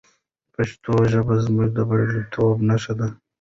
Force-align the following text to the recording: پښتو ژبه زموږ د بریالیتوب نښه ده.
پښتو 0.53 0.93
ژبه 1.11 1.35
زموږ 1.45 1.67
د 1.73 1.79
بریالیتوب 1.89 2.55
نښه 2.67 2.93
ده. 2.99 3.07